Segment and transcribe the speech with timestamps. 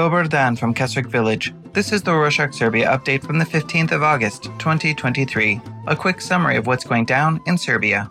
[0.00, 1.52] Dobar Dan from Keswick Village.
[1.74, 5.60] This is the Rorshok Serbia update from the 15th of August, 2023.
[5.88, 8.10] A quick summary of what's going down in Serbia.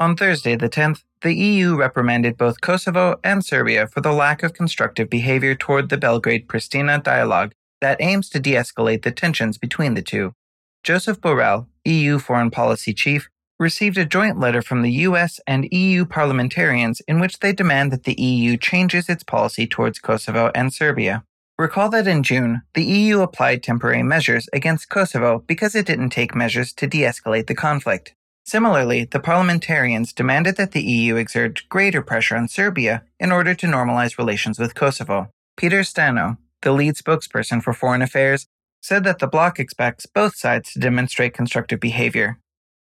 [0.00, 4.54] On Thursday, the 10th, the EU reprimanded both Kosovo and Serbia for the lack of
[4.54, 9.94] constructive behavior toward the Belgrade Pristina dialogue that aims to de escalate the tensions between
[9.94, 10.34] the two.
[10.82, 13.28] Joseph Borrell, EU foreign policy chief,
[13.60, 18.04] received a joint letter from the US and EU parliamentarians in which they demand that
[18.04, 21.24] the EU changes its policy towards Kosovo and Serbia.
[21.60, 26.34] Recall that in June, the EU applied temporary measures against Kosovo because it didn't take
[26.34, 28.14] measures to de escalate the conflict.
[28.46, 33.66] Similarly, the parliamentarians demanded that the EU exert greater pressure on Serbia in order to
[33.66, 35.28] normalize relations with Kosovo.
[35.58, 38.46] Peter Stano, the lead spokesperson for foreign affairs,
[38.80, 42.38] said that the bloc expects both sides to demonstrate constructive behavior,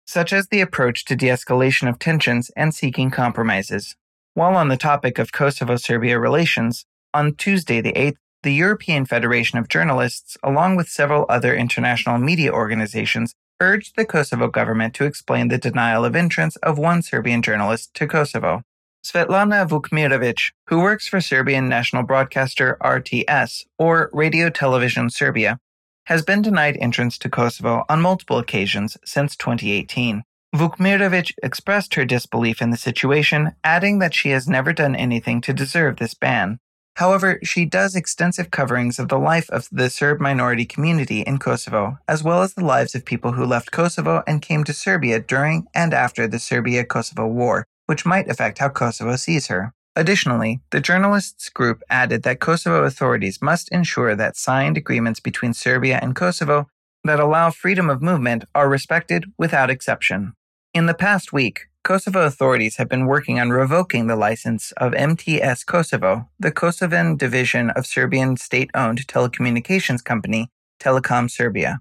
[0.06, 3.96] such as the approach to de escalation of tensions and seeking compromises.
[4.34, 9.58] While on the topic of Kosovo Serbia relations, on Tuesday the 8th, the European Federation
[9.58, 15.48] of Journalists, along with several other international media organizations, urged the Kosovo government to explain
[15.48, 18.62] the denial of entrance of one Serbian journalist to Kosovo.
[19.04, 25.58] Svetlana Vukmirovic, who works for Serbian national broadcaster RTS, or Radio Television Serbia,
[26.06, 30.22] has been denied entrance to Kosovo on multiple occasions since 2018.
[30.54, 35.52] Vukmirovic expressed her disbelief in the situation, adding that she has never done anything to
[35.52, 36.58] deserve this ban.
[36.98, 41.96] However, she does extensive coverings of the life of the Serb minority community in Kosovo,
[42.08, 45.68] as well as the lives of people who left Kosovo and came to Serbia during
[45.72, 49.72] and after the Serbia Kosovo War, which might affect how Kosovo sees her.
[49.94, 56.00] Additionally, the journalists group added that Kosovo authorities must ensure that signed agreements between Serbia
[56.02, 56.66] and Kosovo
[57.04, 60.32] that allow freedom of movement are respected without exception.
[60.74, 65.64] In the past week, Kosovo authorities have been working on revoking the license of MTS
[65.64, 71.80] Kosovo, the Kosovan division of Serbian state owned telecommunications company Telecom Serbia.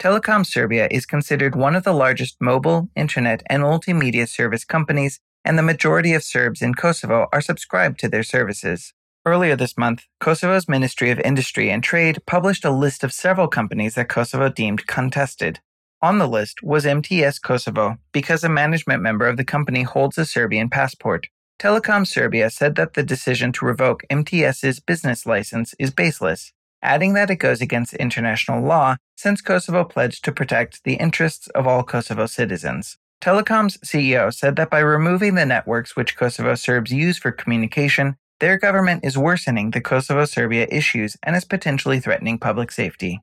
[0.00, 5.58] Telecom Serbia is considered one of the largest mobile, internet, and multimedia service companies and
[5.58, 8.94] the majority of Serbs in Kosovo are subscribed to their services.
[9.26, 13.96] Earlier this month, Kosovo's Ministry of Industry and Trade published a list of several companies
[13.96, 15.60] that Kosovo deemed contested.
[16.02, 20.24] On the list was MTS Kosovo because a management member of the company holds a
[20.24, 21.28] Serbian passport.
[21.60, 26.52] Telecom Serbia said that the decision to revoke MTS's business license is baseless,
[26.82, 31.68] adding that it goes against international law since Kosovo pledged to protect the interests of
[31.68, 32.98] all Kosovo citizens.
[33.20, 38.58] Telecom's CEO said that by removing the networks which Kosovo Serbs use for communication, their
[38.58, 43.20] government is worsening the Kosovo Serbia issues and is potentially threatening public safety.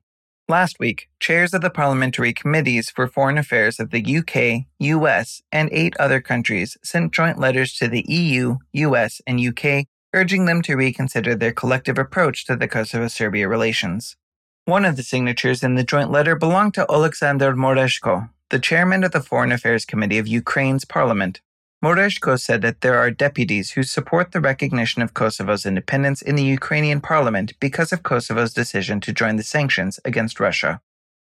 [0.50, 5.68] Last week, chairs of the parliamentary committees for foreign affairs of the UK, US, and
[5.70, 10.74] eight other countries sent joint letters to the EU, US, and UK urging them to
[10.74, 14.16] reconsider their collective approach to the Kosovo Serbia relations.
[14.64, 19.12] One of the signatures in the joint letter belonged to Oleksandr Merezhko, the chairman of
[19.12, 21.40] the Foreign Affairs Committee of Ukraine's parliament.
[21.82, 26.44] Merezhko said that there are deputies who support the recognition of Kosovo's independence in the
[26.44, 30.82] Ukrainian parliament because of Kosovo's decision to join the sanctions against Russia.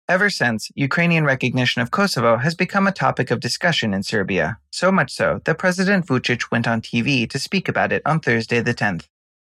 [0.09, 4.91] Ever since, Ukrainian recognition of Kosovo has become a topic of discussion in Serbia, so
[4.91, 8.75] much so that President Vucic went on TV to speak about it on Thursday the
[8.75, 9.07] 10th.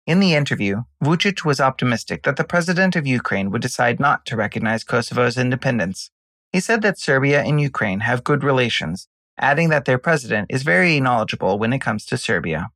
[0.05, 4.35] In the interview, Vucic was optimistic that the president of Ukraine would decide not to
[4.35, 6.11] recognize Kosovo's independence.
[6.51, 9.07] He said that Serbia and Ukraine have good relations,
[9.39, 12.69] adding that their president is very knowledgeable when it comes to Serbia.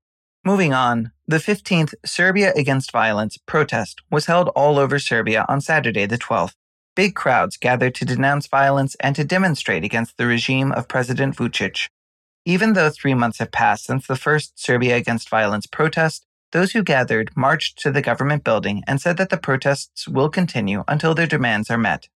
[0.46, 6.06] Moving on, the 15th Serbia Against Violence protest was held all over Serbia on Saturday
[6.06, 6.54] the 12th.
[6.96, 11.88] Big crowds gathered to denounce violence and to demonstrate against the regime of President Vucic.
[12.46, 16.84] Even though three months have passed since the first Serbia Against Violence protest, those who
[16.84, 21.26] gathered marched to the government building and said that the protests will continue until their
[21.26, 22.10] demands are met.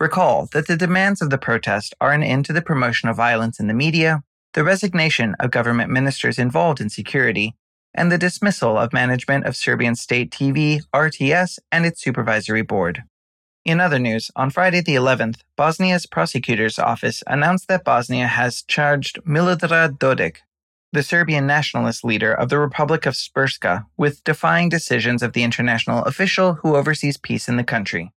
[0.00, 3.58] Recall that the demands of the protest are an end to the promotion of violence
[3.58, 4.22] in the media,
[4.54, 7.56] the resignation of government ministers involved in security,
[7.92, 13.02] and the dismissal of management of Serbian state TV, RTS, and its supervisory board.
[13.64, 19.18] In other news, on Friday the 11th, Bosnia's prosecutor's office announced that Bosnia has charged
[19.24, 20.36] Milorad Dodik,
[20.92, 26.04] the Serbian nationalist leader of the Republic of Srpska, with defying decisions of the international
[26.04, 28.12] official who oversees peace in the country.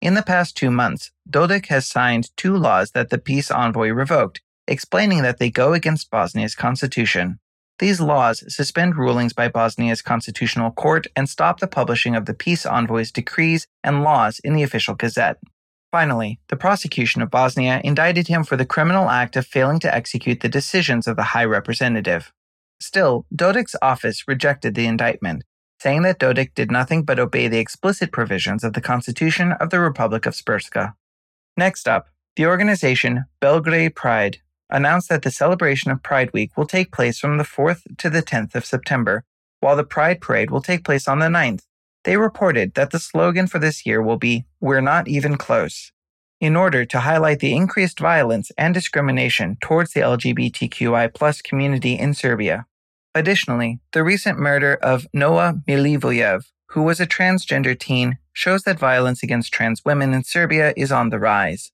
[0.00, 4.40] In the past two months, Dodik has signed two laws that the peace envoy revoked,
[4.66, 7.38] explaining that they go against Bosnia's constitution.
[7.80, 12.64] These laws suspend rulings by Bosnia's constitutional court and stop the publishing of the peace
[12.64, 15.36] envoy's decrees and laws in the official gazette.
[15.92, 20.40] Finally, the prosecution of Bosnia indicted him for the criminal act of failing to execute
[20.40, 22.32] the decisions of the High Representative.
[22.80, 25.42] Still, Dodik's office rejected the indictment,
[25.80, 29.80] saying that Dodik did nothing but obey the explicit provisions of the Constitution of the
[29.80, 30.94] Republic of Srpska.
[31.56, 34.38] Next up, the organization Belgrade Pride
[34.68, 38.22] announced that the celebration of Pride Week will take place from the 4th to the
[38.22, 39.24] 10th of September,
[39.60, 41.62] while the Pride Parade will take place on the 9th.
[42.04, 45.92] They reported that the slogan for this year will be, We're Not Even Close,
[46.40, 52.66] in order to highlight the increased violence and discrimination towards the LGBTQI community in Serbia.
[53.14, 59.22] Additionally, the recent murder of Noa Milivojev, who was a transgender teen, shows that violence
[59.22, 61.72] against trans women in Serbia is on the rise.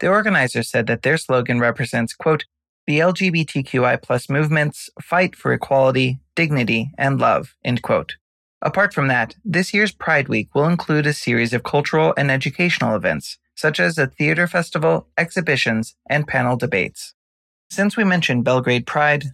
[0.00, 2.46] The organizers said that their slogan represents, quote,
[2.86, 8.16] the LGBTQI plus movement's fight for equality, dignity, and love, end quote.
[8.62, 12.96] Apart from that, this year's Pride Week will include a series of cultural and educational
[12.96, 17.14] events, such as a theater festival, exhibitions, and panel debates.
[17.70, 19.26] Since we mentioned Belgrade Pride,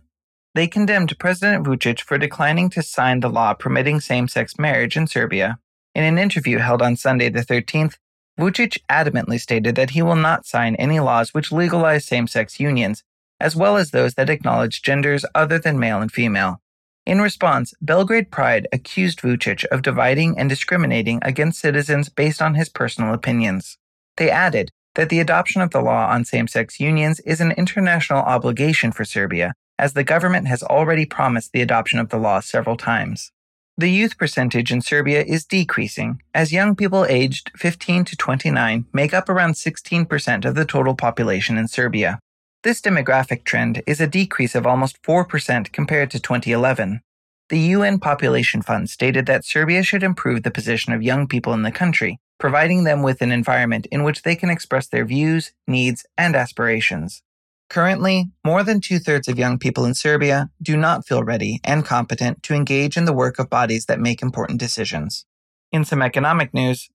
[0.57, 5.07] they condemned President Vucic for declining to sign the law permitting same sex marriage in
[5.07, 5.59] Serbia.
[5.95, 7.99] In an interview held on Sunday the 13th,
[8.41, 13.05] Vucic adamantly stated that he will not sign any laws which legalize same sex unions,
[13.39, 16.63] as well as those that acknowledge genders other than male and female.
[17.05, 22.71] In response, Belgrade Pride accused Vucic of dividing and discriminating against citizens based on his
[22.71, 23.77] personal opinions.
[24.17, 28.21] They added that the adoption of the law on same sex unions is an international
[28.21, 32.77] obligation for Serbia as the government has already promised the adoption of the law several
[32.77, 33.33] times.
[33.79, 39.13] The youth percentage in Serbia is decreasing, as young people aged 15 to 29 make
[39.13, 42.19] up around 16% of the total population in Serbia.
[42.63, 47.03] This demographic trend is a decrease of almost 4% compared to 2011.
[47.49, 51.63] The UN Population Fund stated that Serbia should improve the position of young people in
[51.63, 56.05] the country, providing them with an environment in which they can express their views, needs,
[56.19, 57.23] and aspirations.
[57.69, 61.85] Currently, more than two thirds of young people in Serbia do not feel ready and
[61.85, 65.27] competent to engage in the work of bodies that make important decisions.
[65.73, 66.89] In some economic news,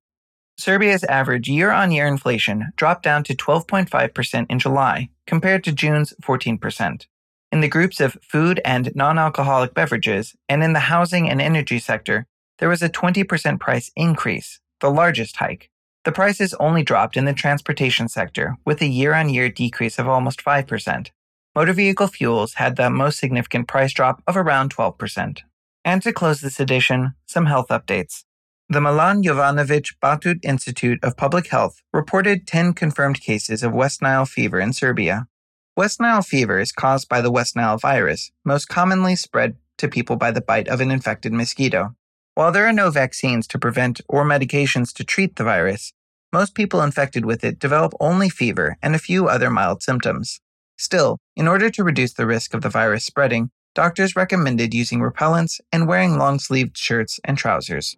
[0.58, 6.14] Serbia's average year on year inflation dropped down to 12.5% in July, compared to June's
[6.22, 7.08] 14%.
[7.52, 11.80] In the groups of food and non alcoholic beverages, and in the housing and energy
[11.80, 12.28] sector,
[12.60, 15.71] there was a 20% price increase, the largest hike.
[16.04, 20.08] The prices only dropped in the transportation sector, with a year on year decrease of
[20.08, 21.10] almost 5%.
[21.54, 25.40] Motor vehicle fuels had the most significant price drop of around 12%.
[25.86, 28.24] And to close this edition, some health updates.
[28.70, 34.26] The Milan Jovanovic Batut Institute of Public Health reported 10 confirmed cases of West Nile
[34.26, 35.28] fever in Serbia.
[35.76, 40.16] West Nile fever is caused by the West Nile virus, most commonly spread to people
[40.16, 41.96] by the bite of an infected mosquito.
[42.34, 45.92] While there are no vaccines to prevent or medications to treat the virus,
[46.32, 50.40] most people infected with it develop only fever and a few other mild symptoms.
[50.78, 55.60] Still, in order to reduce the risk of the virus spreading, doctors recommended using repellents
[55.74, 57.98] and wearing long sleeved shirts and trousers.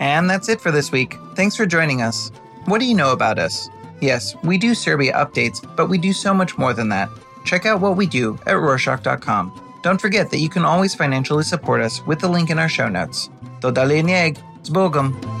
[0.00, 1.14] And that's it for this week.
[1.36, 2.32] Thanks for joining us.
[2.64, 3.68] What do you know about us?
[4.00, 7.08] Yes, we do Serbia updates, but we do so much more than that.
[7.44, 9.78] Check out what we do at Rorshok.com.
[9.84, 12.88] Don't forget that you can always financially support us with the link in our show
[12.88, 13.30] notes.
[13.62, 14.02] Do dalej
[14.62, 15.31] z Bogom!